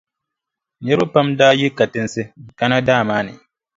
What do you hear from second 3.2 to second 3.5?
ni,